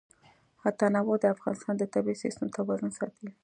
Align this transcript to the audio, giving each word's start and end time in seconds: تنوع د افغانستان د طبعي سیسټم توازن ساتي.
تنوع 0.79 1.15
د 1.21 1.25
افغانستان 1.35 1.75
د 1.77 1.83
طبعي 1.93 2.15
سیسټم 2.23 2.47
توازن 2.57 2.91
ساتي. 2.99 3.27